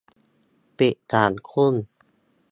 [0.79, 1.73] ปิดสามทุ่ม